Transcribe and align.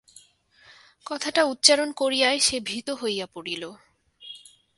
কথাটা 1.05 1.41
উচ্চারণ 1.43 1.89
করিয়াই 1.91 2.39
সে 2.39 2.57
ভীত 2.59 2.87
হইয়া 2.89 3.27
পড়িল। 3.33 3.63